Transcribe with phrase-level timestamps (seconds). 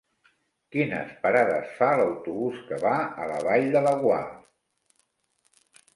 [0.75, 4.23] Quines parades fa l'autobús que va a la Vall de Laguar?